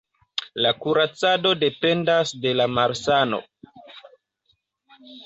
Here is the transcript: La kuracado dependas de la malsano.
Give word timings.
La 0.65 0.69
kuracado 0.85 1.51
dependas 1.63 2.31
de 2.45 2.53
la 2.61 2.67
malsano. 2.79 3.41